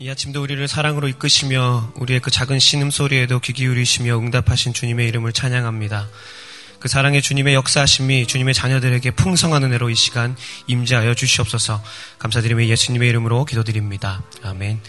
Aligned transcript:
이 0.00 0.08
아침도 0.08 0.40
우리를 0.40 0.68
사랑으로 0.68 1.08
이끄시며 1.08 1.94
우리의 1.96 2.20
그 2.20 2.30
작은 2.30 2.60
신음소리에도 2.60 3.40
귀 3.40 3.52
기울이시며 3.52 4.16
응답하신 4.16 4.72
주님의 4.72 5.08
이름을 5.08 5.32
찬양합니다. 5.32 6.08
그 6.78 6.86
사랑의 6.86 7.20
주님의 7.20 7.54
역사하심이 7.54 8.28
주님의 8.28 8.54
자녀들에게 8.54 9.10
풍성한 9.10 9.64
은혜로 9.64 9.90
이 9.90 9.96
시간 9.96 10.36
임재하여 10.68 11.14
주시옵소서 11.14 11.82
감사드리며 12.20 12.66
예수님의 12.66 13.08
이름으로 13.08 13.44
기도드립니다. 13.44 14.22
아멘. 14.44 14.80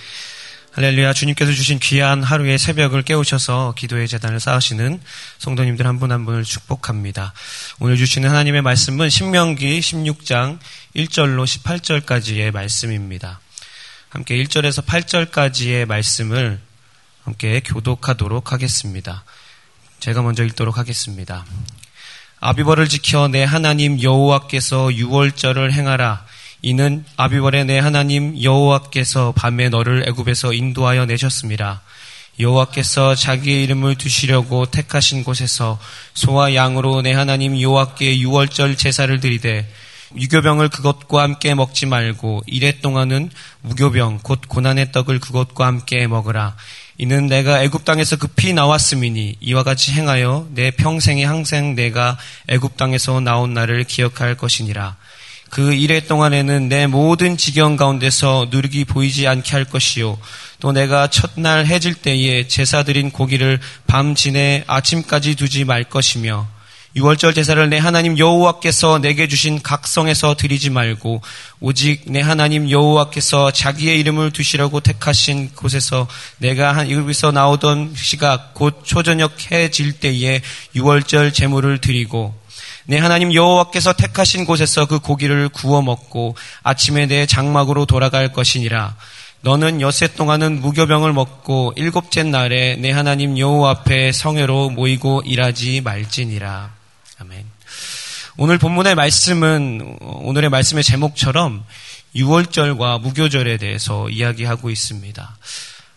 할렐루야 0.73 1.13
주님께서 1.13 1.53
주신 1.53 1.79
귀한 1.79 2.21
하루의 2.21 2.59
새벽을 2.59 3.01
깨우셔서 3.01 3.73
기도의 3.75 4.07
재단을 4.07 4.39
쌓으시는 4.39 5.01
성도님들 5.39 5.87
한 5.87 5.97
분한 5.97 6.23
분을 6.25 6.43
축복합니다. 6.43 7.33
오늘 7.79 7.97
주시는 7.97 8.29
하나님의 8.29 8.61
말씀은 8.61 9.09
신명기 9.09 9.79
16장 9.79 10.59
1절로 10.95 11.45
18절까지의 11.45 12.51
말씀입니다. 12.51 13.39
함께 14.09 14.43
1절에서 14.43 14.83
8절까지의 14.85 15.85
말씀을 15.85 16.59
함께 17.23 17.61
교독하도록 17.63 18.51
하겠습니다. 18.51 19.23
제가 19.99 20.23
먼저 20.23 20.43
읽도록 20.43 20.79
하겠습니다. 20.79 21.45
아비벌을 22.39 22.89
지켜 22.89 23.27
내 23.27 23.43
하나님 23.43 24.01
여호와께서 24.01 24.95
유월절을 24.95 25.73
행하라. 25.73 26.25
이는 26.63 27.05
아비벌의 27.17 27.65
내 27.65 27.77
하나님 27.77 28.41
여호와께서 28.41 29.33
밤에 29.35 29.69
너를 29.69 30.07
애굽에서 30.07 30.53
인도하여 30.53 31.05
내셨습니다. 31.05 31.83
여호와께서 32.39 33.13
자기의 33.13 33.63
이름을 33.65 33.93
두시려고 33.95 34.65
택하신 34.65 35.23
곳에서 35.23 35.79
소와 36.15 36.55
양으로 36.55 37.03
내 37.03 37.13
하나님 37.13 37.61
여호와께 37.61 38.17
유월절 38.17 38.75
제사를 38.75 39.19
드리되 39.19 39.71
유교병을 40.15 40.69
그것과 40.69 41.23
함께 41.23 41.53
먹지 41.53 41.85
말고 41.85 42.43
이래 42.47 42.79
동안은 42.79 43.29
무교병 43.61 44.19
곧 44.23 44.41
고난의 44.47 44.91
떡을 44.91 45.19
그것과 45.19 45.67
함께 45.67 46.07
먹으라. 46.07 46.55
이는 46.97 47.27
내가 47.27 47.63
애굽 47.63 47.85
땅에서 47.85 48.17
급히 48.17 48.53
나왔음이니 48.53 49.37
이와 49.39 49.63
같이 49.63 49.93
행하여 49.93 50.47
내 50.53 50.71
평생에 50.71 51.23
항상 51.23 51.75
내가 51.75 52.17
애굽 52.47 52.75
땅에서 52.75 53.19
나온 53.19 53.53
날을 53.53 53.85
기억할 53.85 54.35
것이니라. 54.35 54.97
그 55.49 55.73
일해 55.73 56.01
동안에는 56.01 56.69
내 56.69 56.87
모든 56.87 57.37
지경 57.37 57.75
가운데서 57.75 58.47
누룩이 58.51 58.85
보이지 58.85 59.27
않게 59.27 59.51
할 59.51 59.65
것이요. 59.65 60.17
또 60.59 60.71
내가 60.71 61.07
첫날 61.07 61.65
해질 61.65 61.95
때에 61.95 62.47
제사 62.47 62.83
드린 62.83 63.11
고기를 63.11 63.59
밤 63.87 64.13
지내 64.13 64.63
아침까지 64.67 65.35
두지 65.35 65.65
말 65.65 65.85
것이며 65.85 66.47
유월절 66.95 67.35
제사를 67.35 67.69
내 67.69 67.77
하나님 67.77 68.17
여호와께서 68.17 68.97
내게 68.97 69.27
주신 69.27 69.61
각성에서 69.61 70.35
드리지 70.35 70.71
말고 70.71 71.21
오직 71.59 72.01
내 72.07 72.19
하나님 72.19 72.67
여호와께서 72.67 73.51
자기의 73.51 73.99
이름을 73.99 74.31
두시라고 74.31 74.79
택하신 74.79 75.51
곳에서 75.53 76.07
내가 76.39 76.75
한 76.75 76.87
이곳에서 76.87 77.31
나오던 77.31 77.93
시각 77.95 78.55
곧 78.55 78.81
초저녁 78.83 79.51
해질 79.51 79.99
때에 79.99 80.41
유월절 80.75 81.31
제물을 81.31 81.79
드리고 81.79 82.33
내 82.85 82.97
하나님 82.97 83.35
여호와께서 83.35 83.93
택하신 83.93 84.45
곳에서 84.45 84.87
그 84.87 84.97
고기를 84.97 85.49
구워 85.49 85.83
먹고 85.83 86.35
아침에 86.63 87.05
내 87.05 87.27
장막으로 87.27 87.85
돌아갈 87.85 88.33
것이니라. 88.33 88.95
너는 89.41 89.79
여세 89.79 90.07
동안은 90.07 90.59
무교병을 90.59 91.13
먹고 91.13 91.73
일곱째 91.75 92.23
날에 92.23 92.77
내 92.77 92.89
하나님 92.89 93.37
여호와 93.37 93.69
앞에 93.69 94.11
성회로 94.11 94.71
모이고 94.71 95.21
일하지 95.23 95.81
말지니라. 95.81 96.78
아멘. 97.21 97.45
오늘 98.37 98.57
본문의 98.57 98.95
말씀은 98.95 99.97
오늘의 99.99 100.49
말씀의 100.49 100.85
제목처럼 100.85 101.65
6월절과 102.15 103.01
무교절에 103.01 103.57
대해서 103.57 104.09
이야기하고 104.09 104.69
있습니다. 104.69 105.37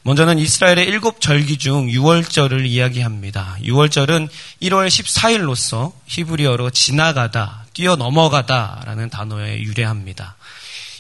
먼저는 0.03 0.41
이스라엘의 0.41 0.85
일곱 0.89 1.21
절기 1.21 1.59
중 1.59 1.87
6월절을 1.87 2.67
이야기합니다. 2.67 3.57
6월절은 3.63 4.29
1월 4.63 4.89
14일로서 4.89 5.93
히브리어로 6.07 6.71
지나가다, 6.71 7.67
뛰어넘어가다라는 7.73 9.09
단어에 9.09 9.61
유래합니다. 9.61 10.35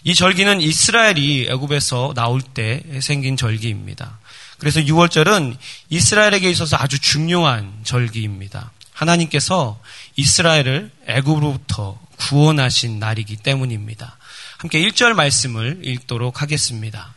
이 0.05 0.15
절기는 0.15 0.61
이스라엘이 0.61 1.49
애굽에서 1.51 2.13
나올 2.15 2.41
때 2.43 2.85
생긴 3.01 3.37
절기입니다. 3.37 4.21
그래서 4.59 4.79
6월절은 4.79 5.57
이스라엘에게 5.91 6.49
있어서 6.51 6.77
아주 6.77 7.01
중요한 7.01 7.73
절기입니다. 7.83 8.71
하나님께서 8.93 9.81
이스라엘을 10.17 10.91
애굽으로부터 11.07 11.99
구원하신 12.19 12.99
날이기 12.99 13.37
때문입니다. 13.37 14.17
함께 14.59 14.81
1절 14.81 15.15
말씀을 15.15 15.81
읽도록 15.83 16.43
하겠습니다. 16.43 17.15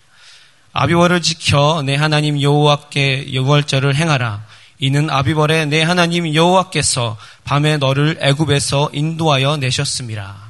아비월을 0.74 1.22
지켜 1.22 1.84
내 1.86 1.96
하나님 1.96 2.42
여호와께 2.42 3.34
여월절을 3.34 3.96
행하라. 3.96 4.46
이는 4.80 5.10
아비월에 5.10 5.66
내 5.66 5.82
하나님 5.84 6.34
여호와께서 6.34 7.18
밤에 7.44 7.78
너를 7.78 8.18
애굽에서 8.20 8.90
인도하여 8.94 9.58
내셨습니다. 9.58 10.46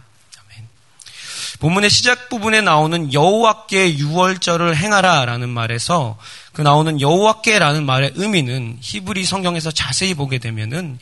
본문의 1.59 1.89
시작 1.89 2.29
부분에 2.29 2.61
나오는 2.61 3.13
여호와께 3.13 3.97
유월절을 3.97 4.75
행하라라는 4.75 5.49
말에서 5.49 6.17
그 6.55 6.61
나오는 6.61 7.01
여호와께라는 7.01 7.85
말의 7.85 8.13
의미는 8.15 8.77
히브리 8.79 9.25
성경에서 9.25 9.71
자세히 9.71 10.13
보게 10.13 10.37
되면은 10.37 10.99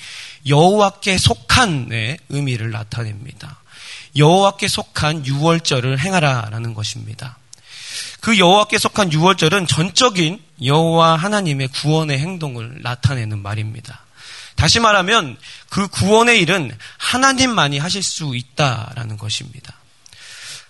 여호와께 0.47 1.19
속한의 1.19 2.17
의미를 2.29 2.71
나타냅니다. 2.71 3.59
여호와께 4.17 4.67
속한 4.67 5.27
유월절을 5.27 5.99
행하라라는 5.99 6.73
것입니다. 6.73 7.37
그 8.19 8.39
여호와께 8.39 8.79
속한 8.79 9.13
유월절은 9.13 9.67
전적인 9.67 10.41
여호와 10.63 11.17
하나님의 11.17 11.67
구원의 11.67 12.17
행동을 12.17 12.79
나타내는 12.81 13.43
말입니다. 13.43 14.01
다시 14.55 14.79
말하면 14.79 15.37
그 15.69 15.87
구원의 15.87 16.39
일은 16.41 16.75
하나님만이 16.97 17.77
하실 17.77 18.01
수 18.01 18.35
있다라는 18.35 19.17
것입니다. 19.17 19.75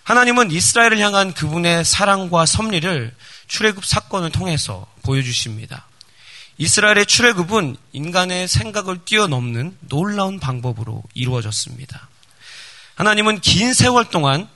하나님은 0.04 0.52
이스라엘을 0.52 1.00
향한 1.00 1.34
그분의 1.34 1.86
사랑과 1.86 2.46
섭리를 2.46 3.14
출애굽 3.48 3.86
사건을 3.86 4.32
통해서 4.32 4.86
보여주십니다. 5.04 5.86
이스라엘의 6.58 7.06
출애굽은 7.06 7.78
인간의 7.94 8.48
생각을 8.48 9.00
뛰어넘는 9.06 9.78
놀라운 9.82 10.40
방법으로 10.40 11.04
이루어졌습니다. 11.14 12.10
하나님은 12.96 13.40
긴 13.42 13.74
세월 13.74 14.06
동안 14.06 14.48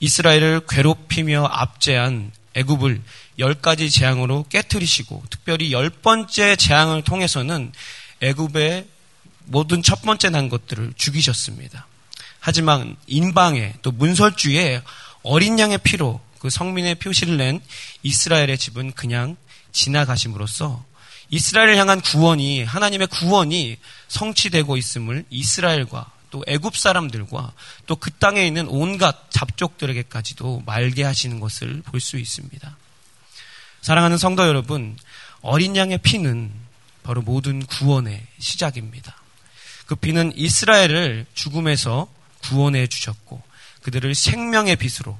이스라엘을 0.00 0.66
괴롭히며 0.68 1.46
압제한 1.46 2.30
애굽을 2.54 3.02
열 3.38 3.54
가지 3.54 3.90
재앙으로 3.90 4.44
깨뜨리시고 4.48 5.24
특별히 5.30 5.72
열 5.72 5.90
번째 5.90 6.56
재앙을 6.56 7.02
통해서는 7.02 7.72
애굽의 8.20 8.86
모든 9.44 9.82
첫 9.82 10.02
번째 10.02 10.30
난 10.30 10.48
것들을 10.48 10.92
죽이셨습니다. 10.96 11.86
하지만 12.40 12.96
인방에 13.06 13.74
또 13.82 13.92
문설주에 13.92 14.82
어린 15.22 15.58
양의 15.58 15.78
피로 15.78 16.20
그 16.38 16.50
성민의 16.50 16.96
표시를 16.96 17.36
낸 17.36 17.60
이스라엘의 18.02 18.58
집은 18.58 18.92
그냥 18.92 19.36
지나가심으로써 19.72 20.84
이스라엘을 21.30 21.76
향한 21.76 22.00
구원이 22.00 22.64
하나님의 22.64 23.08
구원이 23.08 23.76
성취되고 24.08 24.76
있음을 24.76 25.24
이스라엘과 25.30 26.12
또 26.30 26.44
애굽 26.46 26.76
사람들과 26.76 27.52
또 27.86 27.96
그 27.96 28.10
땅에 28.10 28.46
있는 28.46 28.68
온갖 28.68 29.30
잡족들에게까지도 29.30 30.62
말게 30.66 31.02
하시는 31.04 31.40
것을 31.40 31.82
볼 31.82 32.00
수 32.00 32.18
있습니다. 32.18 32.76
사랑하는 33.82 34.18
성도 34.18 34.46
여러분, 34.46 34.96
어린 35.40 35.76
양의 35.76 35.98
피는 35.98 36.52
바로 37.02 37.22
모든 37.22 37.64
구원의 37.64 38.26
시작입니다. 38.38 39.16
그 39.86 39.94
피는 39.94 40.32
이스라엘을 40.36 41.26
죽음에서 41.34 42.08
구원해 42.42 42.86
주셨고 42.86 43.42
그들을 43.82 44.14
생명의 44.14 44.76
빛으로 44.76 45.16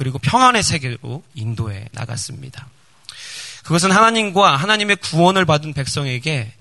그리고 0.00 0.18
평안의 0.18 0.62
세계로 0.62 1.22
인도해 1.34 1.86
나갔습니다. 1.92 2.70
그것은 3.64 3.90
하나님과 3.90 4.56
하나님의 4.56 4.96
구원을 4.96 5.44
받은 5.44 5.74
백성에게 5.74 6.54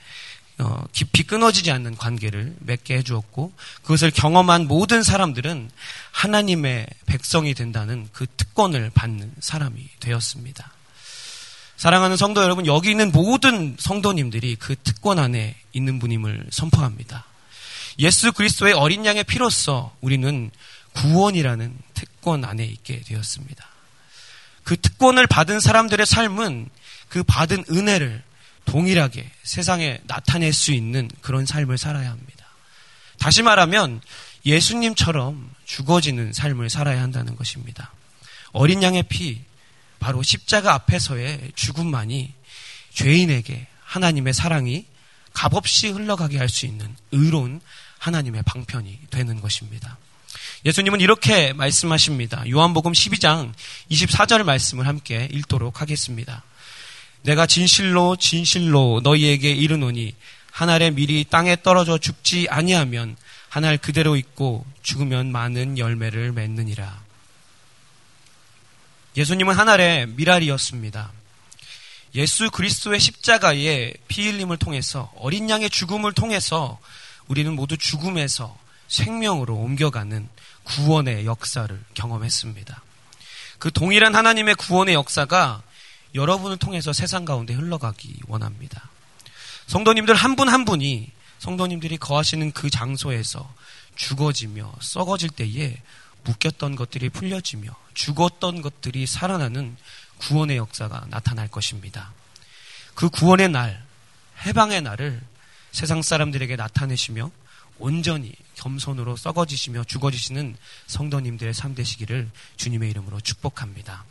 어, 0.58 0.84
깊이 0.92 1.24
끊어지지 1.24 1.72
않는 1.72 1.96
관계를 1.96 2.54
맺게 2.60 2.98
해주었고 2.98 3.54
그것을 3.84 4.12
경험한 4.12 4.68
모든 4.68 5.04
사람들은 5.04 5.72
하나님의 6.12 6.86
백성이 7.06 7.54
된다는 7.54 8.10
그 8.12 8.28
특권을 8.36 8.92
받는 8.94 9.31
사람이 9.40 9.88
되었습니다. 10.02 10.74
사랑하는 11.78 12.18
성도 12.18 12.44
여러분, 12.44 12.66
여기 12.66 12.92
있는 12.92 13.13
모든 13.13 13.78
성도님들이 13.80 14.58
그 14.58 14.75
특권 14.84 15.18
안에 15.18 15.56
있는 15.72 16.00
분임을 16.00 16.48
선포합니다. 16.52 17.24
예수 18.00 18.34
그리스도의 18.34 18.74
어린 18.74 19.06
양의 19.06 19.24
피로써 19.24 19.96
우리는 20.02 20.52
구원이라는 20.94 21.77
특권 21.94 22.44
안에 22.45 22.65
있게 22.65 23.01
되었습니다. 23.01 23.68
그 24.63 24.77
특권을 24.77 25.27
받은 25.27 25.59
사람들의 25.59 26.06
삶은 26.06 26.69
그 27.07 27.24
받은 27.24 27.65
은혜를 27.71 28.24
동일하게 28.65 29.30
세상에 29.44 30.00
나타낼 30.06 30.53
수 30.53 30.71
있는 30.71 31.09
그런 31.21 31.45
삶을 31.45 31.77
살아야 31.77 32.12
합니다. 32.12 32.45
다시 33.18 33.41
말하면 33.41 34.01
예수님처럼 34.45 35.50
죽어지는 35.65 36.33
삶을 36.33 36.69
살아야 36.69 37.01
한다는 37.01 37.36
것입니다. 37.36 37.91
어린 38.51 38.83
양의 38.83 39.03
피, 39.03 39.41
바로 40.00 40.24
십자가 40.24 40.74
앞에서의 40.74 41.51
죽음만이 41.56 42.33
죄인에게 42.94 43.68
하나님의 43.83 44.33
사랑이 44.33 44.86
값없이 45.33 45.89
흘러가게 45.89 46.38
할 46.38 46.50
수 46.50 46.65
있는 46.65 46.95
의로운 47.12 47.62
하나님의 47.97 48.44
방편이 48.44 49.00
되는 49.09 49.41
것입니다. 49.41 49.97
예수님은 50.66 51.02
이렇게 51.02 51.54
말씀하십니다. 51.54 52.44
요한복음 52.50 52.92
12장 52.92 53.54
24절 53.92 54.44
말씀을 54.44 54.88
함께 54.88 55.28
읽도록 55.31 55.81
하겠습니다. 55.81 56.44
내가 57.24 57.46
진실로 57.46 58.16
진실로 58.16 59.02
너희에게 59.04 59.50
이르노니 59.52 60.16
한 60.52 60.70
알의 60.70 60.92
밀이 60.92 61.26
땅에 61.30 61.56
떨어져 61.62 61.98
죽지 61.98 62.48
아니하면 62.50 63.16
한 63.50 63.66
알 63.66 63.78
그대로 63.78 64.16
있고 64.16 64.66
죽으면 64.84 65.31
많은 65.31 65.78
열매를 65.78 66.32
맺느니라. 66.34 67.02
예수님은 69.18 69.56
한 69.56 69.68
알의 69.70 70.08
미랄이었습니다. 70.08 71.12
예수 72.16 72.50
그리스도의 72.52 73.00
십자가의 73.00 73.96
피 74.08 74.28
흘림을 74.30 74.58
통해서 74.58 75.12
어린 75.18 75.50
양의 75.50 75.70
죽음을 75.70 76.14
통해서 76.14 76.80
우리는 77.28 77.54
모두 77.54 77.78
죽음에서 77.78 78.56
생명으로 78.89 79.56
옮겨가는 79.56 80.27
구원의 80.63 81.25
역사를 81.25 81.83
경험했습니다. 81.94 82.81
그 83.59 83.71
동일한 83.71 84.15
하나님의 84.15 84.56
구원의 84.56 84.95
역사가 84.95 85.62
여러분을 86.15 86.57
통해서 86.57 86.91
세상 86.91 87.24
가운데 87.24 87.53
흘러가기 87.53 88.19
원합니다. 88.27 88.89
성도님들 89.68 90.15
한 90.15 90.36
분한 90.36 90.53
한 90.53 90.65
분이 90.65 91.12
성도님들이 91.38 91.97
거하시는 91.97 92.51
그 92.51 92.69
장소에서 92.69 93.53
죽어지며 93.95 94.74
썩어질 94.81 95.30
때에 95.30 95.77
묶였던 96.24 96.75
것들이 96.75 97.09
풀려지며 97.09 97.71
죽었던 97.94 98.62
것들이 98.62 99.06
살아나는 99.06 99.77
구원의 100.18 100.57
역사가 100.57 101.06
나타날 101.09 101.47
것입니다. 101.47 102.12
그 102.95 103.09
구원의 103.09 103.50
날, 103.50 103.86
해방의 104.45 104.81
날을 104.81 105.21
세상 105.71 106.01
사람들에게 106.01 106.56
나타내시며 106.56 107.31
온전히 107.77 108.33
겸손으로 108.60 109.16
썩어지시며 109.16 109.86
죽어지시는 109.86 110.56
성도님들의 110.88 111.54
삶 111.54 111.74
되시기를 111.76 112.30
주님의 112.58 112.90
이름으로 112.90 113.20
축복합니다. 113.22 114.04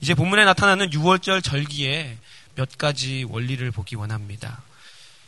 이제 0.00 0.14
본문에 0.14 0.44
나타나는 0.44 0.90
6월절 0.90 1.44
절기에 1.44 2.16
몇 2.54 2.78
가지 2.78 3.24
원리를 3.28 3.70
보기 3.70 3.96
원합니다. 3.96 4.62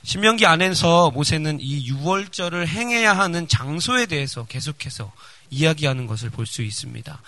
신명기 0.02 0.46
안에서 0.46 1.10
모세는 1.10 1.58
이 1.60 1.90
6월절을 1.92 2.66
행해야 2.66 3.16
하는 3.16 3.46
장소에 3.46 4.06
대해서 4.06 4.46
계속해서 4.46 5.12
이야기하는 5.50 6.06
것을 6.06 6.30
볼 6.30 6.46
수 6.46 6.62
있습니다. 6.62 7.20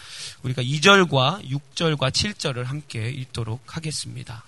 우리가 0.43 0.63
2절과 0.63 1.45
6절과 1.51 2.11
7절을 2.11 2.65
함께 2.65 3.11
읽도록 3.11 3.77
하겠습니다. 3.77 4.43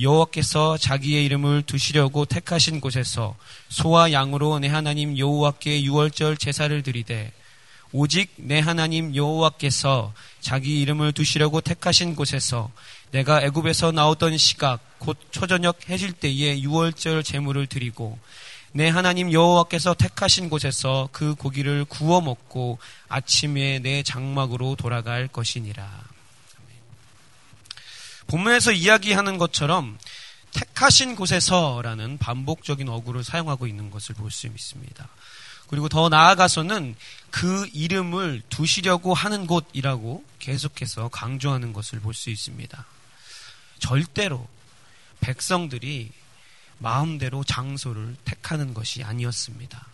여호와께서 0.00 0.78
자기의 0.78 1.24
이름을 1.26 1.62
두시려고 1.62 2.24
택하신 2.24 2.80
곳에서 2.80 3.36
소와 3.68 4.12
양으로 4.12 4.58
내 4.58 4.68
하나님 4.68 5.18
여호와께 5.18 5.82
유월절 5.82 6.36
제사를 6.36 6.82
드리되 6.82 7.32
오직 7.92 8.32
내 8.36 8.60
하나님 8.60 9.14
여호와께서 9.14 10.12
자기 10.40 10.80
이름을 10.80 11.12
두시려고 11.12 11.60
택하신 11.60 12.14
곳에서 12.14 12.70
내가 13.10 13.42
애굽에서 13.42 13.92
나오던 13.92 14.38
시각 14.38 14.80
곧 14.98 15.18
초저녁 15.32 15.90
해질 15.90 16.12
때에 16.12 16.60
유월절 16.60 17.24
제물을 17.24 17.66
드리고 17.66 18.18
내 18.72 18.88
하나님 18.88 19.32
여호와께서 19.32 19.94
택하신 19.94 20.48
곳에서 20.48 21.08
그 21.10 21.34
고기를 21.34 21.84
구워 21.84 22.20
먹고 22.20 22.78
아침에 23.08 23.80
내 23.80 24.04
장막으로 24.04 24.76
돌아갈 24.76 25.26
것이니라. 25.26 26.19
본문에서 28.30 28.70
이야기하는 28.70 29.38
것처럼 29.38 29.98
택하신 30.52 31.16
곳에서라는 31.16 32.16
반복적인 32.18 32.88
어구를 32.88 33.24
사용하고 33.24 33.66
있는 33.66 33.90
것을 33.90 34.14
볼 34.14 34.30
수 34.30 34.46
있습니다. 34.46 35.08
그리고 35.66 35.88
더 35.88 36.08
나아가서는 36.08 36.94
그 37.30 37.68
이름을 37.72 38.42
두시려고 38.48 39.14
하는 39.14 39.46
곳이라고 39.46 40.24
계속해서 40.38 41.08
강조하는 41.08 41.72
것을 41.72 41.98
볼 42.00 42.14
수 42.14 42.30
있습니다. 42.30 42.86
절대로 43.80 44.48
백성들이 45.20 46.12
마음대로 46.78 47.42
장소를 47.42 48.16
택하는 48.24 48.74
것이 48.74 49.02
아니었습니다. 49.02 49.86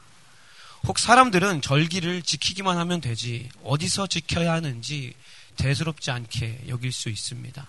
혹 0.84 0.98
사람들은 0.98 1.62
절기를 1.62 2.22
지키기만 2.22 2.76
하면 2.78 3.00
되지 3.00 3.48
어디서 3.64 4.06
지켜야 4.08 4.52
하는지 4.52 5.14
대수롭지 5.56 6.10
않게 6.10 6.64
여길 6.68 6.92
수 6.92 7.08
있습니다. 7.08 7.66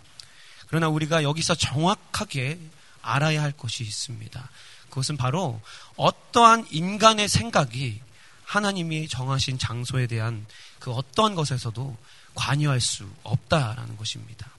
그러나 0.68 0.90
우리가 0.90 1.24
여기서 1.24 1.56
정확하게 1.56 2.60
알아야 3.02 3.42
할 3.42 3.52
것이 3.52 3.84
있습니다. 3.84 4.50
그것은 4.90 5.18
바로 5.18 5.62
어떠한 5.96 6.68
인간의 6.72 7.30
생각이 7.30 8.02
하나님이 8.44 9.08
정하신 9.08 9.58
장소에 9.58 10.08
대한 10.08 10.46
그 10.80 10.92
어떠한 10.92 11.36
것에서도 11.36 11.98
관여할 12.36 12.80
수 12.80 13.10
없다라는 13.24 13.98
것입니다. 13.98 14.50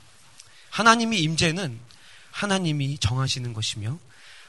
하나님이 0.71 1.21
임재는 1.21 1.79
하나님이 2.31 2.99
정하시는 2.99 3.53
것이며 3.53 3.99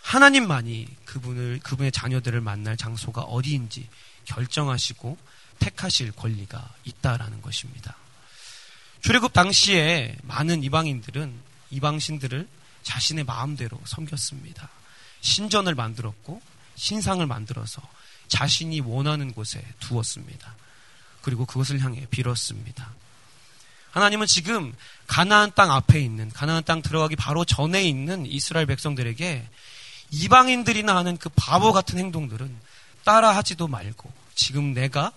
하나님만이 0.01 0.87
그분을 1.05 1.59
그분의 1.63 1.91
자녀들을 1.91 2.41
만날 2.41 2.77
장소가 2.77 3.21
어디인지 3.21 3.87
결정하시고 4.25 5.17
택하실 5.59 6.11
권리가 6.13 6.73
있다라는 6.85 7.41
것입니다. 7.41 7.95
출애굽 9.01 9.33
당시에 9.33 10.17
많은 10.23 10.63
이방인들은 10.63 11.48
이방신들을 11.71 12.47
자신의 12.83 13.23
마음대로 13.25 13.79
섬겼습니다. 13.85 14.69
신전을 15.21 15.75
만들었고 15.75 16.41
신상을 16.75 17.25
만들어서 17.25 17.81
자신이 18.27 18.79
원하는 18.81 19.33
곳에 19.33 19.63
두었습니다. 19.79 20.55
그리고 21.21 21.45
그것을 21.45 21.81
향해 21.81 22.05
빌었습니다. 22.09 22.89
하나님은 23.91 24.27
지금 24.27 24.73
가나안 25.07 25.51
땅 25.55 25.71
앞에 25.71 25.99
있는 25.99 26.29
가나안 26.29 26.63
땅 26.63 26.81
들어가기 26.81 27.15
바로 27.15 27.43
전에 27.43 27.83
있는 27.83 28.25
이스라엘 28.25 28.65
백성들에게 28.67 29.47
이방인들이나 30.11 30.95
하는 30.95 31.17
그 31.17 31.29
바보 31.35 31.73
같은 31.73 31.97
행동들은 31.97 32.55
따라하지도 33.03 33.67
말고 33.67 34.11
지금 34.35 34.73
내가 34.73 35.11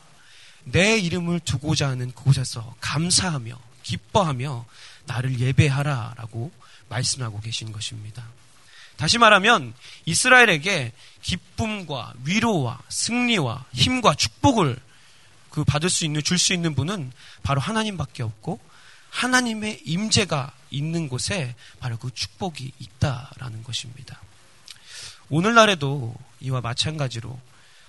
내 0.64 0.98
이름을 0.98 1.40
두고자 1.40 1.88
하는 1.88 2.12
그곳에서 2.12 2.74
감사하며 2.80 3.58
기뻐하며 3.82 4.64
나를 5.06 5.40
예배하라 5.40 6.14
라고 6.16 6.52
말씀하고 6.88 7.40
계신 7.40 7.72
것입니다. 7.72 8.24
다시 8.96 9.18
말하면 9.18 9.74
이스라엘에게 10.04 10.92
기쁨과 11.22 12.14
위로와 12.24 12.80
승리와 12.88 13.64
힘과 13.72 14.14
축복을 14.14 14.78
그 15.50 15.64
받을 15.64 15.90
수 15.90 16.04
있는 16.04 16.22
줄 16.22 16.38
수 16.38 16.52
있는 16.52 16.74
분은 16.74 17.12
바로 17.42 17.60
하나님밖에 17.60 18.22
없고 18.22 18.60
하나님의 19.10 19.82
임재가 19.84 20.52
있는 20.70 21.08
곳에 21.08 21.54
바로 21.80 21.98
그 21.98 22.10
축복이 22.12 22.72
있다라는 22.78 23.62
것입니다. 23.62 24.20
오늘날에도 25.28 26.14
이와 26.40 26.60
마찬가지로 26.60 27.38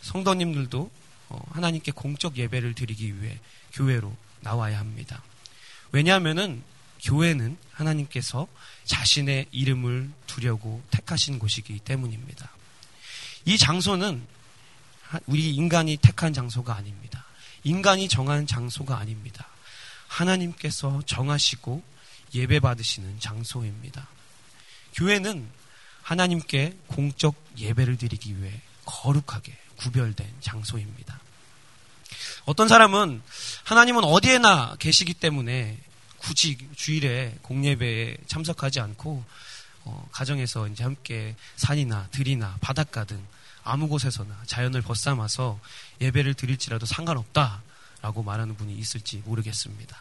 성도님들도 0.01 0.91
어, 1.29 1.41
하나님께 1.51 1.91
공적 1.93 2.37
예배를 2.37 2.75
드리기 2.75 3.21
위해 3.21 3.39
교회로 3.73 4.13
나와야 4.41 4.79
합니다. 4.79 5.23
왜냐하면은 5.91 6.61
교회는 7.03 7.57
하나님께서 7.71 8.47
자신의 8.85 9.47
이름을 9.51 10.11
두려고 10.25 10.81
택하신 10.91 11.39
곳이기 11.39 11.79
때문입니다. 11.79 12.49
이 13.45 13.57
장소는 13.57 14.25
우리 15.27 15.53
인간이 15.53 15.97
택한 15.97 16.33
장소가 16.33 16.75
아닙니다. 16.75 17.25
인간이 17.63 18.07
정한 18.07 18.47
장소가 18.47 18.97
아닙니다. 18.97 19.47
하나님께서 20.07 21.01
정하시고 21.05 21.83
예배 22.33 22.59
받으시는 22.61 23.19
장소입니다. 23.19 24.07
교회는 24.93 25.47
하나님께 26.01 26.77
공적 26.87 27.35
예배를 27.57 27.97
드리기 27.97 28.41
위해 28.41 28.61
거룩하게 28.85 29.57
구별된 29.77 30.27
장소입니다. 30.41 31.19
어떤 32.45 32.67
사람은 32.67 33.21
하나님은 33.63 34.03
어디에나 34.03 34.75
계시기 34.79 35.13
때문에 35.13 35.79
굳이 36.23 36.57
주일에 36.75 37.35
공예배에 37.41 38.17
참석하지 38.27 38.79
않고 38.79 39.23
어, 39.85 40.07
가정에서 40.11 40.67
이제 40.69 40.83
함께 40.83 41.35
산이나 41.57 42.07
들이나 42.11 42.57
바닷가 42.61 43.03
등 43.03 43.21
아무 43.63 43.89
곳에서나 43.89 44.43
자연을 44.45 44.81
벗삼아서 44.81 45.59
예배를 45.99 46.33
드릴지라도 46.33 46.85
상관없다라고 46.85 48.23
말하는 48.23 48.55
분이 48.55 48.73
있을지 48.75 49.21
모르겠습니다. 49.25 49.97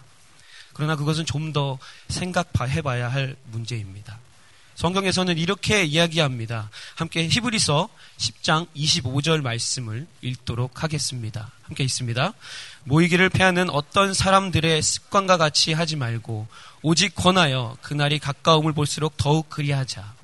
그러나 0.73 0.97
그것은 0.97 1.27
좀 1.27 1.53
더 1.53 1.79
생각해봐야 2.09 3.13
할 3.13 3.37
문제입니다. 3.51 4.19
성경에서는 4.75 5.39
이렇게 5.39 5.85
이야기합니다. 5.85 6.71
함께 6.95 7.29
히브리서 7.29 7.89
10장 8.19 8.67
25절 8.75 9.43
말씀을 9.43 10.07
읽도록 10.23 10.83
하겠습니다. 10.83 11.51
함께 11.63 11.85
있습니다. 11.85 12.33
모이기를 12.85 13.29
패하는 13.29 13.71
어떤 13.71 14.15
사람들의 14.15 14.83
습관과 14.83 15.37
같이 15.37 15.73
하지 15.73 15.97
말고 15.97 16.49
오직 16.83 17.15
권하여 17.15 17.77
그날이 17.83 18.19
가까움을 18.19 18.73
볼수록 18.73 19.17
더욱 19.17 19.49
그리하자. 19.49 20.15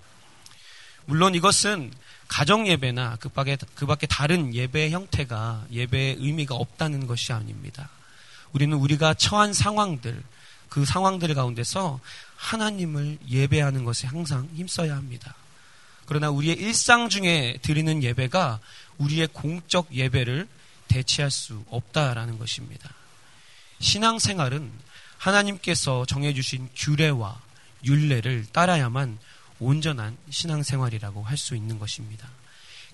물론 1.04 1.34
이것은 1.34 1.92
가정 2.26 2.66
예배나 2.68 3.16
그 3.20 3.28
밖에, 3.28 3.56
그 3.74 3.86
밖에 3.86 4.06
다른 4.06 4.54
예배 4.54 4.90
형태가 4.90 5.66
예배의 5.72 6.16
의미가 6.18 6.54
없다는 6.54 7.06
것이 7.06 7.32
아닙니다. 7.32 7.88
우리는 8.52 8.76
우리가 8.76 9.14
처한 9.14 9.52
상황들, 9.52 10.22
그 10.68 10.84
상황들 10.84 11.34
가운데서 11.34 12.00
하나님을 12.38 13.18
예배하는 13.28 13.84
것에 13.84 14.06
항상 14.06 14.48
힘써야 14.54 14.96
합니다. 14.96 15.34
그러나 16.06 16.30
우리의 16.30 16.56
일상 16.56 17.08
중에 17.08 17.58
드리는 17.60 18.02
예배가 18.02 18.60
우리의 18.96 19.28
공적 19.32 19.92
예배를 19.92 20.48
대체할 20.86 21.30
수 21.30 21.62
없다라는 21.68 22.38
것입니다. 22.38 22.90
신앙생활은 23.80 24.70
하나님께서 25.18 26.06
정해주신 26.06 26.70
규례와 26.74 27.40
윤례를 27.84 28.46
따라야만 28.52 29.18
온전한 29.58 30.16
신앙생활이라고 30.30 31.22
할 31.22 31.36
수 31.36 31.56
있는 31.56 31.78
것입니다. 31.78 32.28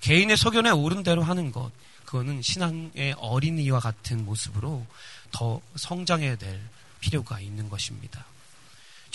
개인의 0.00 0.36
소견에 0.36 0.70
오른 0.70 1.02
대로 1.02 1.22
하는 1.22 1.52
것, 1.52 1.70
그거는 2.04 2.42
신앙의 2.42 3.14
어린이와 3.18 3.80
같은 3.80 4.24
모습으로 4.24 4.86
더 5.30 5.60
성장해야 5.76 6.36
될 6.36 6.60
필요가 7.00 7.40
있는 7.40 7.68
것입니다. 7.68 8.24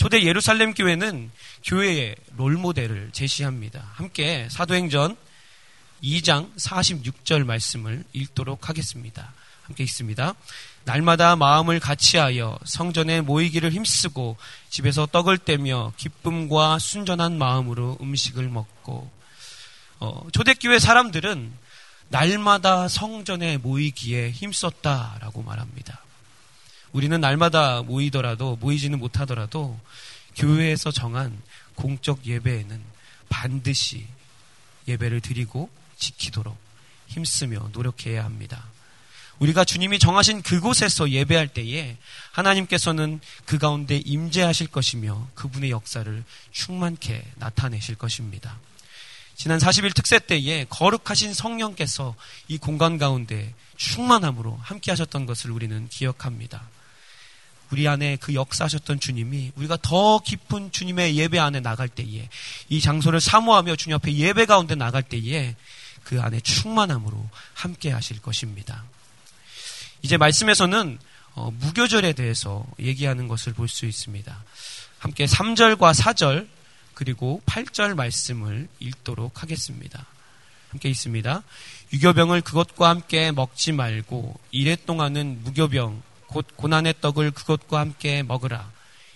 초대 0.00 0.22
예루살렘 0.22 0.72
교회는 0.72 1.30
교회의 1.62 2.16
롤모델을 2.38 3.10
제시합니다. 3.12 3.86
함께 3.92 4.48
사도행전 4.50 5.14
2장 6.02 6.56
46절 6.56 7.44
말씀을 7.44 8.04
읽도록 8.14 8.70
하겠습니다. 8.70 9.34
함께 9.64 9.84
있습니다. 9.84 10.34
날마다 10.84 11.36
마음을 11.36 11.80
같이하여 11.80 12.58
성전에 12.64 13.20
모이기를 13.20 13.72
힘쓰고 13.72 14.38
집에서 14.70 15.04
떡을 15.04 15.36
떼며 15.36 15.92
기쁨과 15.98 16.78
순전한 16.78 17.36
마음으로 17.36 17.98
음식을 18.00 18.48
먹고 18.48 19.10
어, 19.98 20.26
초대교회 20.32 20.78
사람들은 20.78 21.52
날마다 22.08 22.88
성전에 22.88 23.58
모이기에 23.58 24.30
힘썼다라고 24.30 25.42
말합니다. 25.42 26.02
우리는 26.92 27.20
날마다 27.20 27.82
모이더라도 27.82 28.56
모이지는 28.56 28.98
못하더라도 28.98 29.78
교회에서 30.36 30.90
정한 30.90 31.40
공적 31.74 32.26
예배에는 32.26 32.80
반드시 33.28 34.06
예배를 34.88 35.20
드리고 35.20 35.70
지키도록 35.96 36.56
힘쓰며 37.06 37.70
노력해야 37.72 38.24
합니다. 38.24 38.64
우리가 39.38 39.64
주님이 39.64 39.98
정하신 39.98 40.42
그곳에서 40.42 41.10
예배할 41.10 41.48
때에 41.48 41.96
하나님께서는 42.32 43.20
그 43.46 43.58
가운데 43.58 43.96
임재하실 43.96 44.66
것이며 44.66 45.28
그분의 45.34 45.70
역사를 45.70 46.24
충만케 46.52 47.24
나타내실 47.36 47.94
것입니다. 47.94 48.58
지난 49.34 49.58
40일 49.58 49.94
특세 49.94 50.18
때에 50.18 50.66
거룩하신 50.68 51.32
성령께서 51.32 52.14
이 52.48 52.58
공간 52.58 52.98
가운데 52.98 53.54
충만함으로 53.76 54.58
함께 54.60 54.90
하셨던 54.90 55.24
것을 55.24 55.50
우리는 55.50 55.88
기억합니다. 55.88 56.68
우리 57.70 57.86
안에 57.86 58.16
그 58.16 58.34
역사하셨던 58.34 59.00
주님이 59.00 59.52
우리가 59.54 59.78
더 59.80 60.18
깊은 60.18 60.72
주님의 60.72 61.16
예배 61.16 61.38
안에 61.38 61.60
나갈 61.60 61.88
때에 61.88 62.28
이 62.68 62.80
장소를 62.80 63.20
사모하며 63.20 63.76
주님 63.76 63.94
앞에 63.96 64.12
예배 64.12 64.46
가운데 64.46 64.74
나갈 64.74 65.02
때에 65.02 65.54
그 66.02 66.20
안에 66.20 66.40
충만함으로 66.40 67.28
함께 67.54 67.90
하실 67.90 68.20
것입니다. 68.20 68.84
이제 70.02 70.16
말씀에서는 70.16 70.98
어, 71.34 71.50
무교절에 71.52 72.12
대해서 72.12 72.66
얘기하는 72.80 73.28
것을 73.28 73.52
볼 73.52 73.68
수 73.68 73.86
있습니다. 73.86 74.44
함께 74.98 75.24
3절과 75.24 75.94
4절 75.94 76.48
그리고 76.94 77.40
8절 77.46 77.94
말씀을 77.94 78.68
읽도록 78.80 79.42
하겠습니다. 79.42 80.06
함께 80.70 80.88
있습니다. 80.88 81.42
유교병을 81.92 82.42
그것과 82.42 82.88
함께 82.88 83.32
먹지 83.32 83.72
말고 83.72 84.38
이래 84.50 84.76
동안은 84.76 85.42
무교병 85.44 86.02
곧 86.30 86.46
고난의 86.56 86.94
떡을 87.00 87.32
그것과 87.32 87.80
함께 87.80 88.22
먹으라. 88.22 88.70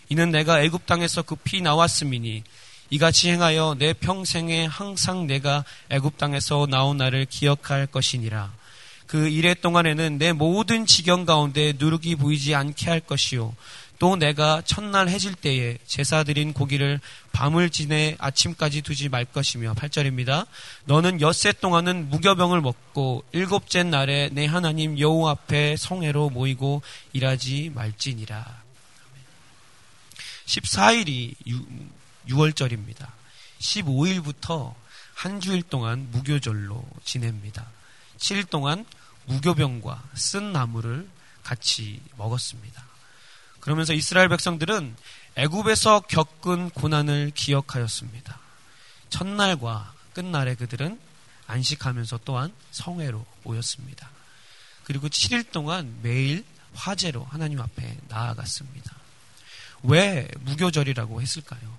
이는 0.08 0.30
내가 0.30 0.62
애굽 0.62 0.86
땅에서 0.86 1.22
급히 1.22 1.60
나왔음이니 1.60 2.42
이같이 2.90 3.30
행하여 3.30 3.76
내 3.78 3.92
평생에 3.92 4.66
항상 4.66 5.26
내가 5.26 5.64
애굽 5.90 6.18
땅에서 6.18 6.66
나온 6.68 6.98
나를 6.98 7.24
기억할 7.24 7.86
것이니라. 7.86 8.52
그 9.06 9.28
이래 9.28 9.54
동안에는 9.54 10.18
내 10.18 10.32
모든 10.32 10.86
지경 10.86 11.24
가운데 11.24 11.72
누룩이 11.78 12.16
보이지 12.16 12.54
않게 12.54 12.90
할 12.90 13.00
것이요. 13.00 13.54
또 14.04 14.16
내가 14.16 14.60
첫날 14.60 15.08
해질 15.08 15.34
때에 15.34 15.78
제사 15.86 16.24
드린 16.24 16.52
고기를 16.52 17.00
밤을 17.32 17.70
지내 17.70 18.16
아침까지 18.18 18.82
두지 18.82 19.08
말 19.08 19.24
것이며 19.24 19.72
8절입니다. 19.72 20.46
너는 20.84 21.22
엿새 21.22 21.52
동안은 21.52 22.10
무교병을 22.10 22.60
먹고 22.60 23.24
일곱째 23.32 23.82
날에 23.82 24.28
내 24.30 24.44
하나님 24.44 24.98
여호 24.98 25.26
앞에 25.30 25.76
성회로 25.78 26.28
모이고 26.28 26.82
일하지 27.14 27.72
말지니라. 27.74 28.62
14일이 30.44 31.34
6 31.46 32.38
월절입니다. 32.38 33.10
15일부터 33.58 34.74
한 35.14 35.40
주일 35.40 35.62
동안 35.62 36.10
무교절로 36.10 36.84
지냅니다. 37.06 37.64
7일 38.18 38.50
동안 38.50 38.84
무교병과 39.24 40.10
쓴 40.12 40.52
나무를 40.52 41.08
같이 41.42 42.02
먹었습니다. 42.18 42.93
그러면서 43.64 43.94
이스라엘 43.94 44.28
백성들은 44.28 44.94
애굽에서 45.36 46.00
겪은 46.00 46.68
고난을 46.68 47.30
기억하였습니다. 47.34 48.38
첫날과 49.08 49.94
끝날에 50.12 50.54
그들은 50.54 51.00
안식하면서 51.46 52.20
또한 52.26 52.52
성회로 52.72 53.24
모였습니다. 53.42 54.10
그리고 54.84 55.08
7일 55.08 55.50
동안 55.50 55.98
매일 56.02 56.44
화제로 56.74 57.24
하나님 57.24 57.58
앞에 57.58 57.96
나아갔습니다. 58.08 58.94
왜 59.84 60.28
무교절이라고 60.40 61.22
했을까요? 61.22 61.78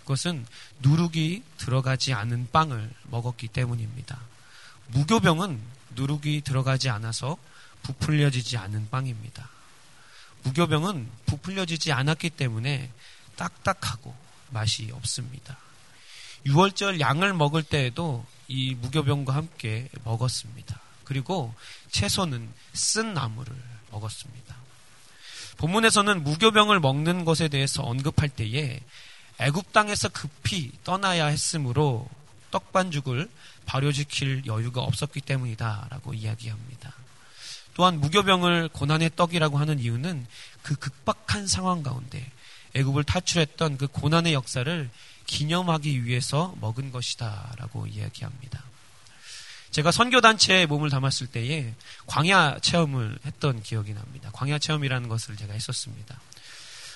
그것은 0.00 0.44
누룩이 0.80 1.44
들어가지 1.56 2.12
않은 2.12 2.48
빵을 2.52 2.90
먹었기 3.04 3.48
때문입니다. 3.48 4.20
무교병은 4.88 5.62
누룩이 5.94 6.42
들어가지 6.42 6.90
않아서 6.90 7.38
부풀려지지 7.84 8.58
않은 8.58 8.90
빵입니다. 8.90 9.55
무교병은 10.46 11.08
부풀려지지 11.26 11.92
않았기 11.92 12.30
때문에 12.30 12.90
딱딱하고 13.36 14.14
맛이 14.50 14.90
없습니다. 14.92 15.58
6월절 16.46 17.00
양을 17.00 17.34
먹을 17.34 17.62
때에도 17.64 18.24
이 18.46 18.74
무교병과 18.76 19.34
함께 19.34 19.88
먹었습니다. 20.04 20.80
그리고 21.04 21.52
채소는 21.90 22.48
쓴 22.72 23.12
나무를 23.14 23.52
먹었습니다. 23.90 24.54
본문에서는 25.58 26.22
무교병을 26.22 26.78
먹는 26.80 27.24
것에 27.24 27.48
대해서 27.48 27.82
언급할 27.82 28.28
때에 28.28 28.80
애굽 29.38 29.72
땅에서 29.72 30.08
급히 30.10 30.70
떠나야 30.84 31.26
했으므로 31.26 32.08
떡반죽을 32.50 33.28
발효지킬 33.66 34.44
여유가 34.46 34.82
없었기 34.82 35.22
때문이다라고 35.22 36.14
이야기합니다. 36.14 36.94
또한 37.76 38.00
무교병을 38.00 38.70
고난의 38.72 39.10
떡이라고 39.16 39.58
하는 39.58 39.78
이유는 39.78 40.26
그 40.62 40.76
극박한 40.76 41.46
상황 41.46 41.82
가운데 41.82 42.26
애굽을 42.74 43.04
탈출했던 43.04 43.76
그 43.76 43.86
고난의 43.86 44.32
역사를 44.32 44.88
기념하기 45.26 46.06
위해서 46.06 46.54
먹은 46.62 46.90
것이다라고 46.90 47.86
이야기합니다. 47.86 48.64
제가 49.72 49.90
선교단체에 49.90 50.64
몸을 50.64 50.88
담았을 50.88 51.26
때에 51.26 51.74
광야 52.06 52.60
체험을 52.60 53.18
했던 53.26 53.62
기억이 53.62 53.92
납니다. 53.92 54.30
광야 54.32 54.58
체험이라는 54.58 55.10
것을 55.10 55.36
제가 55.36 55.52
했었습니다. 55.52 56.18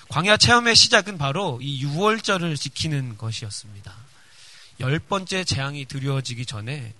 광야 0.09 0.37
체험의 0.37 0.75
시작은 0.75 1.19
바로 1.19 1.59
이 1.61 1.85
6월절을 1.85 2.57
지키는 2.57 3.19
것이었습니다. 3.19 3.93
열 4.79 4.97
번째 4.97 5.43
재앙이 5.43 5.85
두려워지기 5.85 6.47
전에 6.47 6.79
어, 6.85 6.95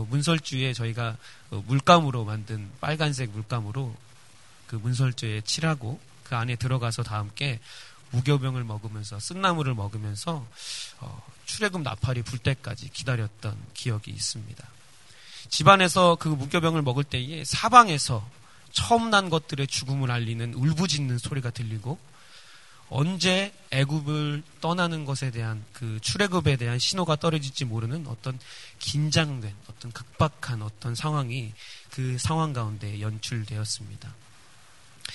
문설주에 0.00 0.72
저희가 0.72 1.16
어, 1.50 1.64
물감으로 1.66 2.24
만든 2.24 2.70
빨간색 2.80 3.30
물감으로 3.30 3.94
그 4.66 4.76
문설주에 4.76 5.42
칠하고 5.42 6.00
그 6.24 6.36
안에 6.36 6.56
들어가서 6.56 7.02
다 7.02 7.18
함께 7.18 7.60
무교병을 8.10 8.64
먹으면서 8.64 9.18
쓴나물을 9.18 9.74
먹으면서 9.74 10.46
어, 11.00 11.22
출애굽 11.44 11.82
나팔이 11.82 12.22
불 12.22 12.38
때까지 12.38 12.90
기다렸던 12.90 13.56
기억이 13.74 14.10
있습니다. 14.10 14.66
집안에서 15.48 16.16
그 16.16 16.28
무교병을 16.28 16.82
먹을 16.82 17.04
때에 17.04 17.44
사방에서 17.44 18.26
처음 18.70 19.10
난 19.10 19.28
것들의 19.28 19.66
죽음을 19.66 20.10
알리는 20.10 20.54
울부짖는 20.54 21.18
소리가 21.18 21.50
들리고 21.50 21.98
언제 22.94 23.54
애굽을 23.70 24.42
떠나는 24.60 25.06
것에 25.06 25.30
대한 25.30 25.64
그 25.72 25.98
출애굽에 26.02 26.56
대한 26.56 26.78
신호가 26.78 27.16
떨어질지 27.16 27.64
모르는 27.64 28.06
어떤 28.06 28.38
긴장된 28.80 29.54
어떤 29.68 29.92
극박한 29.92 30.60
어떤 30.60 30.94
상황이 30.94 31.54
그 31.90 32.18
상황 32.18 32.52
가운데 32.52 33.00
연출되었습니다. 33.00 34.14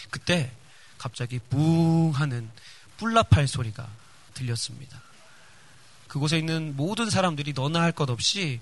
그때 0.10 0.52
갑자기 0.98 1.38
뿡 1.38 2.12
하는 2.16 2.50
뿔라팔 2.98 3.48
소리가 3.48 3.88
들렸습니다. 4.34 5.00
그곳에 6.08 6.40
있는 6.40 6.76
모든 6.76 7.12
사람들이 7.12 7.54
너나 7.54 7.82
할 7.82 7.92
것 7.92 8.10
없이 8.10 8.60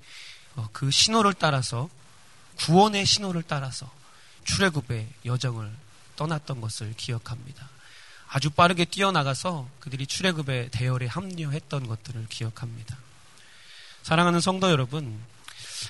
어, 0.56 0.68
그 0.72 0.90
신호를 0.90 1.32
따라서 1.34 1.88
구원의 2.58 3.06
신호를 3.06 3.42
따라서 3.46 3.90
출애굽의 4.44 5.08
여정을 5.24 5.72
떠났던 6.16 6.60
것을 6.60 6.94
기억합니다. 6.96 7.75
아주 8.28 8.50
빠르게 8.50 8.84
뛰어나가서 8.84 9.68
그들이 9.80 10.06
출애굽의 10.06 10.70
대열에 10.70 11.06
합류했던 11.06 11.86
것들을 11.86 12.26
기억합니다. 12.28 12.96
사랑하는 14.02 14.40
성도 14.40 14.70
여러분, 14.70 15.20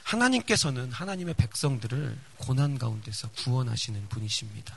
하나님께서는 0.04 0.92
하나님의 0.92 1.34
백성들을 1.34 2.18
고난 2.38 2.78
가운데서 2.78 3.28
구원하시는 3.30 4.08
분이십니다. 4.08 4.74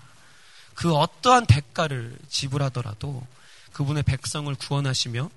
그 0.75 0.93
어떠한 0.93 1.45
대가를 1.45 2.17
지불하더라도 2.29 3.25
그분의 3.73 4.03
백성을 4.03 4.53
구원하시며 4.55 5.29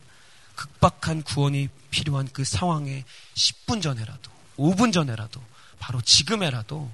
극박한 0.54 1.22
구원이 1.22 1.68
필요한 1.90 2.28
그 2.32 2.44
상황에 2.44 3.04
10분 3.34 3.82
전에라도, 3.82 4.30
5분 4.56 4.92
전에라도, 4.92 5.42
바로 5.78 6.00
지금에라도 6.00 6.90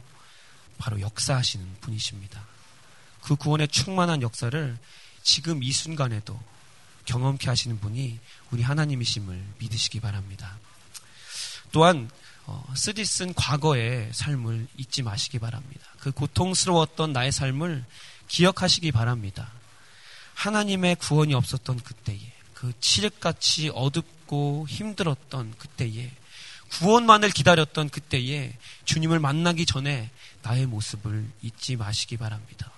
바로 0.78 1.00
역사하시는 1.00 1.76
분이십니다. 1.80 2.40
그 3.22 3.36
구원의 3.36 3.68
충만한 3.68 4.22
역사를 4.22 4.78
지금 5.28 5.62
이 5.62 5.72
순간에도 5.72 6.40
경험케 7.04 7.50
하시는 7.50 7.78
분이 7.78 8.18
우리 8.50 8.62
하나님이심을 8.62 9.44
믿으시기 9.58 10.00
바랍니다. 10.00 10.58
또한 11.70 12.10
어, 12.46 12.64
쓰디쓴 12.74 13.34
과거의 13.34 14.08
삶을 14.14 14.66
잊지 14.78 15.02
마시기 15.02 15.38
바랍니다. 15.38 15.84
그 16.00 16.12
고통스러웠던 16.12 17.12
나의 17.12 17.30
삶을 17.30 17.84
기억하시기 18.28 18.90
바랍니다. 18.90 19.52
하나님의 20.32 20.96
구원이 20.96 21.34
없었던 21.34 21.80
그때에 21.80 22.18
그 22.54 22.72
칠흑같이 22.80 23.70
어둡고 23.74 24.66
힘들었던 24.66 25.54
그때에 25.58 26.10
구원만을 26.70 27.28
기다렸던 27.32 27.90
그때에 27.90 28.56
주님을 28.86 29.18
만나기 29.18 29.66
전에 29.66 30.10
나의 30.40 30.64
모습을 30.64 31.30
잊지 31.42 31.76
마시기 31.76 32.16
바랍니다. 32.16 32.72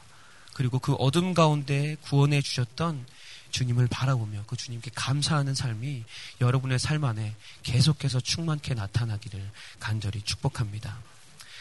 그리고 0.60 0.78
그 0.78 0.92
어둠 0.96 1.32
가운데 1.32 1.96
구원해 2.02 2.42
주셨던 2.42 3.06
주님을 3.50 3.86
바라보며 3.86 4.44
그 4.46 4.56
주님께 4.56 4.90
감사하는 4.94 5.54
삶이 5.54 6.04
여러분의 6.42 6.78
삶 6.78 7.02
안에 7.04 7.34
계속해서 7.62 8.20
충만케 8.20 8.74
나타나기를 8.74 9.42
간절히 9.78 10.20
축복합니다. 10.20 10.98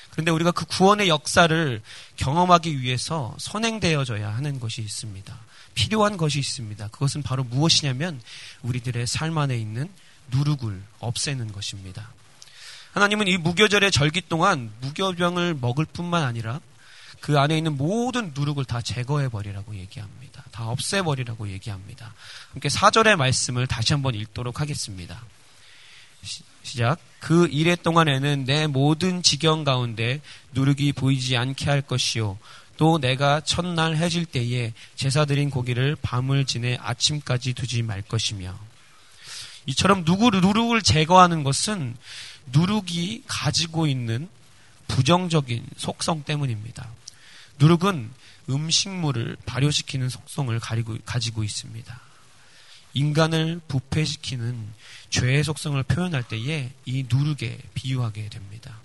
그런데 0.10 0.32
우리가 0.32 0.52
그 0.52 0.66
구원의 0.66 1.08
역사를 1.08 1.82
경험하기 2.18 2.82
위해서 2.82 3.34
선행되어져야 3.40 4.36
하는 4.36 4.60
것이 4.60 4.82
있습니다. 4.82 5.40
필요한 5.76 6.18
것이 6.18 6.40
있습니다. 6.40 6.90
그것은 6.90 7.24
바로 7.24 7.46
무엇이냐면 7.46 8.22
우리들의 8.64 9.08
삶 9.08 9.38
안에 9.38 9.58
있는 9.58 9.90
누룩을 10.30 10.84
없애는 11.00 11.54
것입니다. 11.54 12.12
하나님은 12.92 13.30
이 13.30 13.38
무교절의 13.38 13.92
절기 13.92 14.24
동안 14.28 14.74
무교병을 14.82 15.54
먹을 15.54 15.86
뿐만 15.86 16.24
아니라 16.24 16.60
그 17.22 17.40
안에 17.40 17.58
있는 17.58 17.78
모든 17.78 18.32
누룩을 18.36 18.66
다 18.66 18.82
제거해 18.82 19.30
버리라고 19.30 19.76
얘기합니다. 19.76 20.44
다 20.52 20.68
없애 20.68 21.02
버리라고 21.02 21.50
얘기합니다. 21.50 22.14
함께 22.52 22.70
사절의 22.70 23.16
말씀을 23.18 23.68
다시 23.68 23.94
한번 23.94 24.16
읽도록 24.16 24.62
하겠습니다. 24.62 25.22
시작. 26.64 27.00
그 27.20 27.48
일해 27.48 27.76
동안에는 27.76 28.46
내 28.46 28.68
모든 28.68 29.24
지경 29.24 29.64
가운데 29.64 30.22
누룩이 30.54 30.94
보이지 30.94 31.38
않게 31.38 31.66
할 31.66 31.82
것이요. 31.82 32.38
또 32.78 32.98
내가 32.98 33.42
첫날 33.42 33.98
해질 33.98 34.26
때에 34.26 34.74
제사 34.96 35.26
드린 35.26 35.50
고기를 35.50 35.98
밤을 36.02 36.46
지내 36.46 36.78
아침까지 36.80 37.54
두지 37.54 37.84
말 37.84 38.02
것이며. 38.02 38.58
이처럼 39.66 40.06
누구 40.06 40.30
누룩을 40.30 40.82
제거하는 40.82 41.44
것은 41.44 41.96
누룩이 42.54 43.24
가지고 43.28 43.88
있는 43.88 44.30
부정적인 44.88 45.66
속성 45.78 46.24
때문입니다. 46.24 46.90
누룩은 47.60 48.10
음식물을 48.50 49.38
발효시키는 49.46 50.10
속성을 50.10 50.58
가지고, 50.60 50.98
가지고 51.06 51.44
있습니다. 51.44 52.02
인간을 52.94 53.62
부패시키는 53.68 54.74
죄의 55.10 55.44
속성을 55.44 55.82
표현할 55.84 56.24
때에 56.24 56.72
이 56.86 57.06
누룩에 57.08 57.60
비유하게 57.76 58.30
됩니다. 58.30 58.80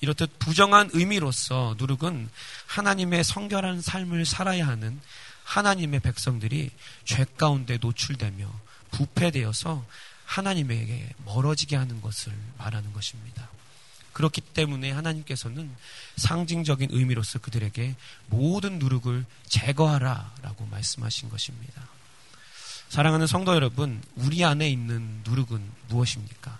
이렇듯 0.00 0.38
부정한 0.40 0.90
의미로서 0.92 1.76
누룩은 1.78 2.28
하나님의 2.66 3.22
성결한 3.22 3.80
삶을 3.80 4.26
살아야 4.26 4.66
하는 4.66 5.00
하나님의 5.44 6.00
백성들이 6.00 6.70
죄 7.04 7.24
가운데 7.36 7.78
노출되며 7.80 8.50
부패되어서 8.90 9.84
하나님에게 10.24 11.10
멀어지게 11.24 11.76
하는 11.76 12.00
것을 12.00 12.32
말하는 12.58 12.92
것입니다. 12.92 13.48
그렇기 14.12 14.40
때문에 14.40 14.90
하나님께서는 14.90 15.70
상징적인 16.16 16.90
의미로서 16.92 17.38
그들에게 17.38 17.94
모든 18.26 18.78
누룩을 18.78 19.24
제거하라 19.48 20.34
라고 20.42 20.66
말씀하신 20.66 21.28
것입니다. 21.28 21.88
사랑하는 22.88 23.26
성도 23.26 23.54
여러분, 23.54 24.02
우리 24.16 24.44
안에 24.44 24.68
있는 24.68 25.22
누룩은 25.24 25.62
무엇입니까? 25.88 26.58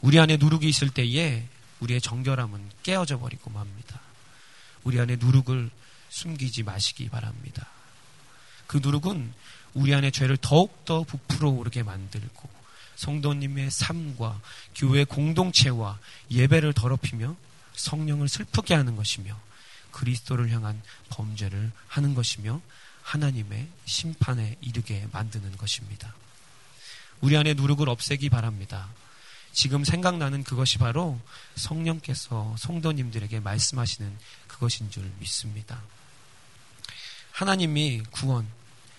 우리 0.00 0.18
안에 0.18 0.36
누룩이 0.38 0.68
있을 0.68 0.90
때에 0.90 1.46
우리의 1.80 2.00
정결함은 2.00 2.70
깨어져 2.82 3.18
버리고 3.18 3.50
맙니다. 3.50 4.00
우리 4.82 4.98
안에 4.98 5.16
누룩을 5.16 5.70
숨기지 6.08 6.62
마시기 6.62 7.08
바랍니다. 7.08 7.68
그 8.66 8.78
누룩은 8.78 9.32
우리 9.74 9.94
안에 9.94 10.10
죄를 10.10 10.36
더욱더 10.36 11.02
부풀어 11.04 11.50
오르게 11.50 11.82
만들고 11.82 12.48
성도님의 12.96 13.70
삶과 13.70 14.40
교회 14.74 15.04
공동체와 15.04 15.98
예배를 16.30 16.72
더럽히며 16.72 17.36
성령을 17.74 18.28
슬프게 18.28 18.74
하는 18.74 18.96
것이며 18.96 19.38
그리스도를 19.92 20.50
향한 20.50 20.82
범죄를 21.10 21.72
하는 21.88 22.14
것이며 22.14 22.60
하나님의 23.02 23.68
심판에 23.84 24.56
이르게 24.60 25.06
만드는 25.12 25.56
것입니다. 25.56 26.14
우리 27.20 27.36
안에 27.36 27.54
누룩을 27.54 27.88
없애기 27.88 28.28
바랍니다. 28.28 28.88
지금 29.52 29.84
생각나는 29.84 30.44
그것이 30.44 30.76
바로 30.76 31.18
성령께서 31.54 32.56
성도님들에게 32.58 33.40
말씀하시는 33.40 34.18
그것인 34.48 34.90
줄 34.90 35.10
믿습니다. 35.18 35.82
하나님이 37.30 38.02
구원, 38.10 38.46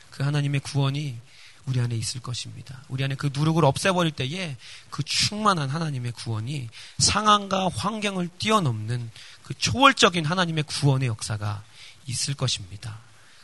그 0.10 0.24
하나님의 0.24 0.62
구원이 0.62 1.20
우리 1.68 1.80
안에 1.82 1.96
있을 1.96 2.22
것입니다. 2.22 2.82
우리 2.88 3.04
안에 3.04 3.16
그 3.16 3.30
누룩을 3.34 3.66
없애버릴 3.66 4.14
때에 4.14 4.56
그 4.90 5.04
충만한 5.04 5.70
하나님의 5.70 6.14
구원이 6.14 6.70
상황과 6.98 7.70
환경을 7.76 8.30
뛰어넘는 8.40 9.12
그 9.44 9.54
초월적인 9.54 10.26
하나님의 10.26 10.64
구원의 10.64 11.10
역사가 11.10 11.64
있을 12.08 12.34
것입니다. 12.34 12.98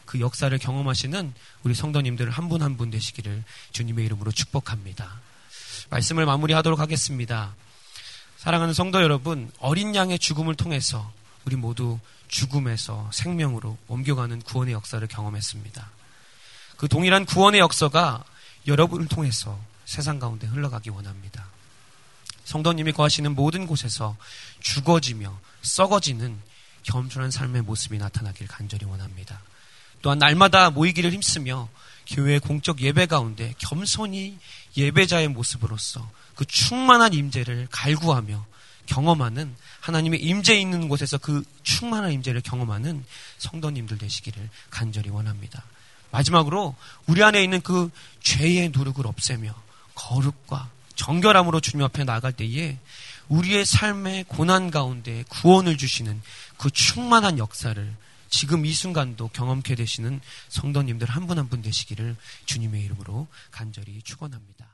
그 0.05 0.19
역사를 0.19 0.57
경험하시는 0.57 1.33
우리 1.63 1.73
성도님들 1.73 2.29
한 2.29 2.47
분 2.47 2.61
한분 2.61 2.89
되시기를 2.91 3.43
주님의 3.71 4.05
이름으로 4.05 4.31
축복합니다. 4.31 5.19
말씀을 5.89 6.25
마무리하도록 6.25 6.79
하겠습니다. 6.79 7.55
사랑하는 8.37 8.73
성도 8.73 9.01
여러분, 9.01 9.51
어린 9.59 9.95
양의 9.95 10.19
죽음을 10.19 10.55
통해서 10.55 11.11
우리 11.45 11.55
모두 11.55 11.99
죽음에서 12.29 13.09
생명으로 13.11 13.77
옮겨가는 13.87 14.41
구원의 14.41 14.73
역사를 14.73 15.05
경험했습니다. 15.05 15.89
그 16.77 16.87
동일한 16.87 17.25
구원의 17.25 17.59
역사가 17.59 18.23
여러분을 18.67 19.07
통해서 19.07 19.59
세상 19.85 20.19
가운데 20.19 20.47
흘러가기 20.47 20.89
원합니다. 20.89 21.45
성도님이 22.45 22.91
거하시는 22.91 23.33
모든 23.35 23.67
곳에서 23.67 24.17
죽어지며 24.59 25.39
썩어지는 25.61 26.37
겸손한 26.83 27.31
삶의 27.31 27.61
모습이 27.63 27.97
나타나길 27.97 28.47
간절히 28.47 28.85
원합니다. 28.85 29.41
또한 30.01 30.19
날마다 30.19 30.69
모이기를 30.69 31.11
힘쓰며 31.13 31.69
교회 32.07 32.37
공적 32.39 32.81
예배 32.81 33.05
가운데 33.05 33.53
겸손히 33.57 34.37
예배자의 34.75 35.29
모습으로서 35.29 36.09
그 36.35 36.45
충만한 36.45 37.13
임재를 37.13 37.67
갈구하며 37.71 38.45
경험하는 38.85 39.55
하나님의 39.79 40.21
임재 40.21 40.59
있는 40.59 40.89
곳에서 40.89 41.17
그 41.17 41.43
충만한 41.63 42.11
임재를 42.11 42.41
경험하는 42.41 43.05
성도님들 43.37 43.97
되시기를 43.97 44.49
간절히 44.69 45.09
원합니다. 45.09 45.63
마지막으로 46.13 46.75
우리 47.07 47.23
안에 47.23 47.43
있는 47.43 47.59
그 47.61 47.89
죄의 48.21 48.69
누룩을 48.69 49.07
없애며 49.07 49.53
거룩과 49.95 50.69
정결함으로 50.95 51.59
주님 51.59 51.83
앞에 51.85 52.03
나갈 52.03 52.31
때에 52.31 52.77
우리의 53.29 53.65
삶의 53.65 54.25
고난 54.27 54.69
가운데 54.69 55.23
구원을 55.29 55.77
주시는 55.77 56.21
그 56.57 56.69
충만한 56.69 57.39
역사를 57.39 57.95
지금 58.29 58.65
이 58.65 58.73
순간도 58.73 59.29
경험케 59.29 59.75
되시는 59.75 60.21
성도님들 60.49 61.09
한 61.09 61.27
분 61.27 61.39
한분 61.39 61.61
되시기를 61.61 62.15
주님의 62.45 62.83
이름으로 62.83 63.27
간절히 63.51 64.01
축원합니다. 64.03 64.67